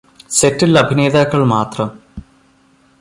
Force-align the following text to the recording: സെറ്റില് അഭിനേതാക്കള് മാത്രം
സെറ്റില് 0.31 0.79
അഭിനേതാക്കള് 0.79 1.45
മാത്രം 1.45 1.89